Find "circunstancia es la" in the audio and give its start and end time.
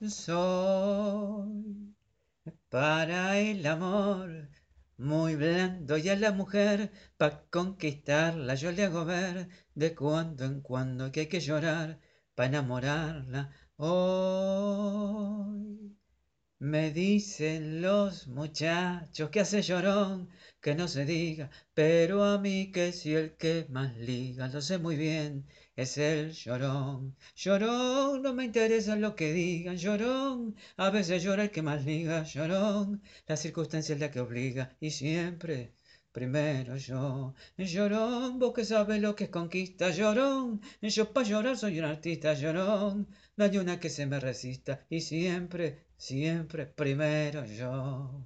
33.36-34.10